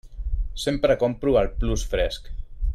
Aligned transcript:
Sempre 0.61 0.95
compro 1.03 1.37
al 1.43 1.53
Plus 1.61 1.87
Fresc. 1.93 2.33